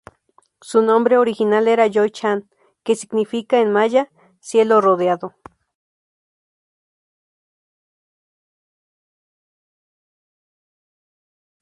[0.61, 2.49] Su nombre original era "Joy Chan"
[2.83, 5.35] que significa en maya: ""Cielo Rodeado"".